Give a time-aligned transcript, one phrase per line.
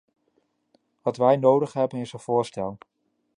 [1.01, 2.77] Wat wij nodig hebben is een voorstel.